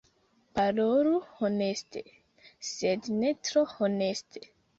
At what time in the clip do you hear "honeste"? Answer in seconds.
1.41-2.01, 3.77-4.45